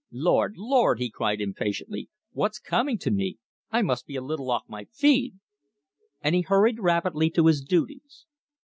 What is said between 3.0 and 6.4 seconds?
me? I must be a little off my feed!" And